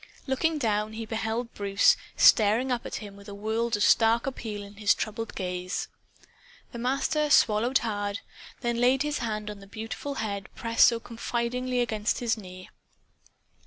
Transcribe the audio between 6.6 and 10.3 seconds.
The Master swallowed hard; then laid his hand on the beautiful